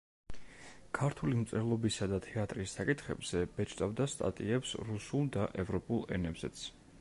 ქართული 0.99 1.35
მწერლობისა 1.41 2.07
და 2.13 2.19
თეატრის 2.27 2.73
საკითხებზე 2.79 3.43
ბეჭდავდა 3.59 4.09
სტატიებს 4.15 4.73
რუსულ 4.93 5.31
და 5.37 5.47
ევროპულ 5.67 6.03
ენებზეც. 6.19 6.67